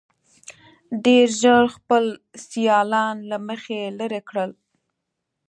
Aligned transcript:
ډېر 1.05 1.27
ژر 1.41 1.63
خپل 1.75 2.03
سیالان 2.49 3.15
له 3.29 3.37
مخې 3.47 3.79
لرې 3.99 4.21
کړل. 4.29 4.51